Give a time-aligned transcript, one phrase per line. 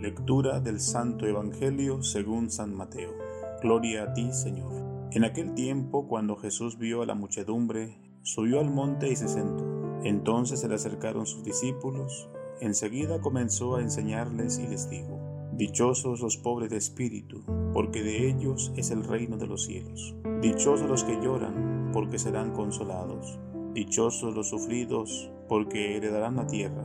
[0.00, 3.10] Lectura del Santo Evangelio según San Mateo.
[3.60, 4.70] Gloria a ti, Señor.
[5.10, 9.64] En aquel tiempo, cuando Jesús vio a la muchedumbre, subió al monte y se sentó.
[10.04, 12.28] Entonces se le acercaron sus discípulos.
[12.60, 15.18] Enseguida comenzó a enseñarles y les dijo,
[15.54, 20.14] Dichosos los pobres de espíritu, porque de ellos es el reino de los cielos.
[20.40, 23.40] Dichosos los que lloran, porque serán consolados.
[23.74, 26.84] Dichosos los sufridos, porque heredarán la tierra.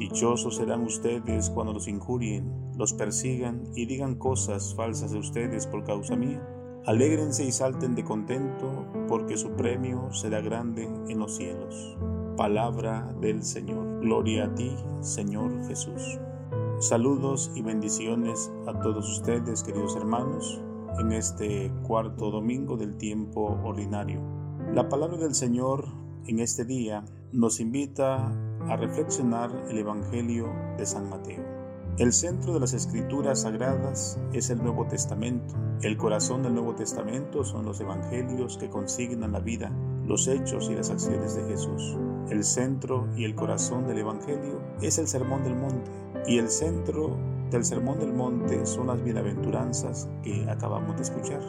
[0.00, 5.84] Dichosos serán ustedes cuando los injurien, los persigan y digan cosas falsas de ustedes por
[5.84, 6.42] causa mía.
[6.86, 11.98] Alégrense y salten de contento, porque su premio será grande en los cielos.
[12.34, 14.00] Palabra del Señor.
[14.00, 16.18] Gloria a ti, Señor Jesús.
[16.78, 20.62] Saludos y bendiciones a todos ustedes, queridos hermanos,
[20.98, 24.22] en este cuarto domingo del tiempo ordinario.
[24.72, 25.84] La palabra del Señor
[26.26, 28.32] en este día nos invita
[28.68, 31.42] a reflexionar el Evangelio de San Mateo.
[31.98, 35.54] El centro de las escrituras sagradas es el Nuevo Testamento.
[35.82, 39.70] El corazón del Nuevo Testamento son los Evangelios que consignan la vida,
[40.06, 41.98] los hechos y las acciones de Jesús.
[42.30, 45.90] El centro y el corazón del Evangelio es el Sermón del Monte.
[46.26, 47.16] Y el centro
[47.50, 51.42] del Sermón del Monte son las bienaventuranzas que acabamos de escuchar.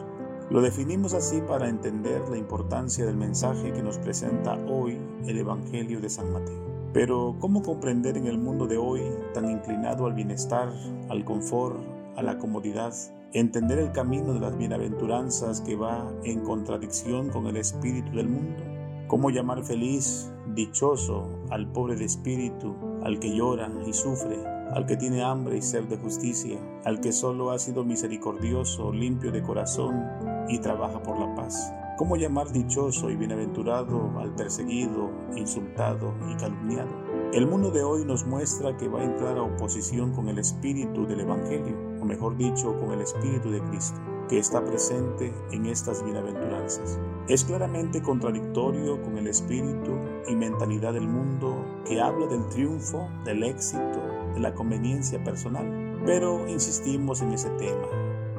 [0.50, 6.02] Lo definimos así para entender la importancia del mensaje que nos presenta hoy el Evangelio
[6.02, 6.71] de San Mateo.
[6.94, 9.02] Pero ¿cómo comprender en el mundo de hoy,
[9.34, 10.74] tan inclinado al bienestar,
[11.10, 11.78] al confort,
[12.18, 12.94] a la comodidad,
[13.32, 18.62] entender el camino de las bienaventuranzas que va en contradicción con el espíritu del mundo?
[19.08, 24.98] ¿Cómo llamar feliz, dichoso al pobre de espíritu, al que llora y sufre, al que
[24.98, 30.04] tiene hambre y sed de justicia, al que solo ha sido misericordioso, limpio de corazón
[30.50, 31.74] y trabaja por la paz?
[32.02, 36.90] ¿Cómo llamar dichoso y bienaventurado al perseguido, insultado y calumniado?
[37.32, 41.06] El mundo de hoy nos muestra que va a entrar a oposición con el espíritu
[41.06, 46.04] del Evangelio, o mejor dicho, con el espíritu de Cristo, que está presente en estas
[46.04, 47.00] bienaventuranzas.
[47.28, 49.92] Es claramente contradictorio con el espíritu
[50.28, 54.02] y mentalidad del mundo que habla del triunfo, del éxito,
[54.34, 56.02] de la conveniencia personal.
[56.04, 57.86] Pero insistimos en ese tema.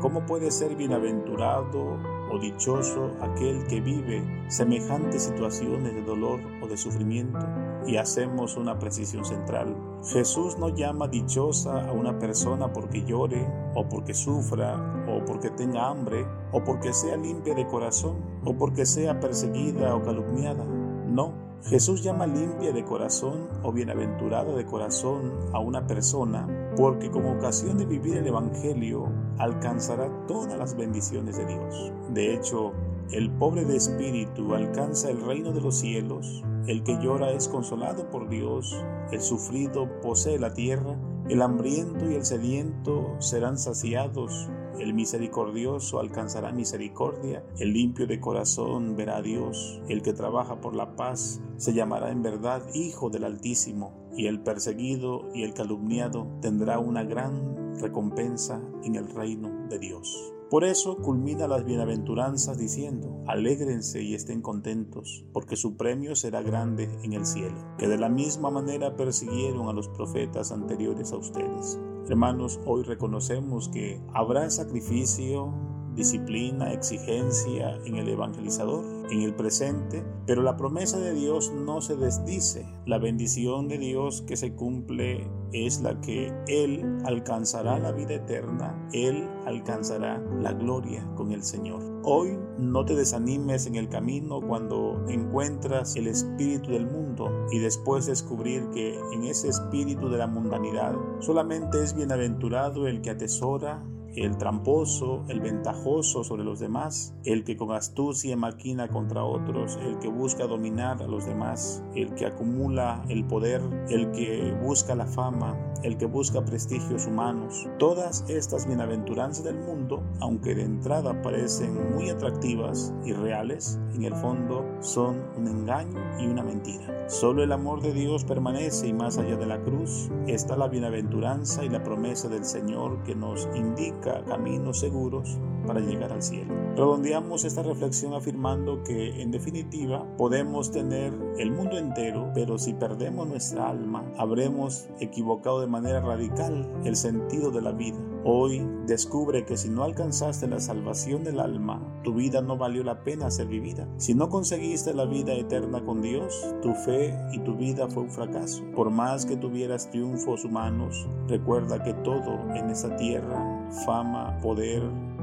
[0.00, 6.76] ¿Cómo puede ser bienaventurado o dichoso aquel que vive semejantes situaciones de dolor o de
[6.76, 7.38] sufrimiento.
[7.86, 9.76] Y hacemos una precisión central.
[10.04, 15.88] Jesús no llama dichosa a una persona porque llore o porque sufra o porque tenga
[15.88, 20.64] hambre o porque sea limpia de corazón o porque sea perseguida o calumniada.
[20.64, 27.32] No, Jesús llama limpia de corazón o bienaventurada de corazón a una persona porque como
[27.32, 29.08] ocasión de vivir el Evangelio
[29.38, 31.92] alcanzará todas las bendiciones de Dios.
[32.12, 32.72] De hecho,
[33.12, 38.10] el pobre de espíritu alcanza el reino de los cielos, el que llora es consolado
[38.10, 38.76] por Dios,
[39.12, 40.96] el sufrido posee la tierra,
[41.28, 48.96] el hambriento y el sediento serán saciados, el misericordioso alcanzará misericordia, el limpio de corazón
[48.96, 53.24] verá a Dios, el que trabaja por la paz se llamará en verdad Hijo del
[53.24, 59.78] Altísimo, y el perseguido y el calumniado tendrá una gran recompensa en el reino de
[59.78, 60.32] Dios.
[60.50, 66.90] Por eso culmina las bienaventuranzas diciendo, alégrense y estén contentos, porque su premio será grande
[67.02, 71.80] en el cielo, que de la misma manera persiguieron a los profetas anteriores a ustedes.
[72.08, 75.54] Hermanos, hoy reconocemos que habrá sacrificio,
[75.94, 81.94] disciplina, exigencia en el evangelizador, en el presente, pero la promesa de Dios no se
[81.96, 82.66] desdice.
[82.86, 88.88] La bendición de Dios que se cumple es la que Él alcanzará la vida eterna,
[88.92, 91.91] Él alcanzará la gloria con el Señor.
[92.04, 98.06] Hoy no te desanimes en el camino cuando encuentras el espíritu del mundo y después
[98.06, 104.36] descubrir que en ese espíritu de la mundanidad solamente es bienaventurado el que atesora el
[104.36, 110.08] tramposo, el ventajoso sobre los demás, el que con astucia maquina contra otros, el que
[110.08, 115.56] busca dominar a los demás, el que acumula el poder, el que busca la fama,
[115.82, 117.68] el que busca prestigios humanos.
[117.78, 124.14] Todas estas bienaventuranzas del mundo, aunque de entrada parecen muy atractivas y reales, en el
[124.14, 127.08] fondo son un engaño y una mentira.
[127.08, 131.64] Solo el amor de Dios permanece y más allá de la cruz está la bienaventuranza
[131.64, 136.52] y la promesa del Señor que nos indica caminos seguros para llegar al cielo.
[136.76, 143.28] Redondeamos esta reflexión afirmando que en definitiva podemos tener el mundo entero, pero si perdemos
[143.28, 147.98] nuestra alma, habremos equivocado de manera radical el sentido de la vida.
[148.24, 153.02] Hoy descubre que si no alcanzaste la salvación del alma, tu vida no valió la
[153.02, 153.88] pena ser vivida.
[153.96, 158.10] Si no conseguiste la vida eterna con Dios, tu fe y tu vida fue un
[158.10, 158.62] fracaso.
[158.76, 164.82] Por más que tuvieras triunfos humanos, recuerda que todo en esta tierra, fama, poder,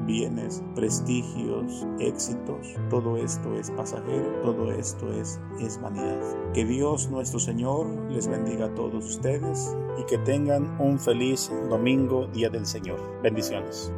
[0.09, 6.19] bienes, prestigios, éxitos, todo esto es pasajero, todo esto es, es vanidad.
[6.53, 12.25] Que Dios nuestro Señor les bendiga a todos ustedes y que tengan un feliz domingo,
[12.33, 12.99] Día del Señor.
[13.21, 13.93] Bendiciones.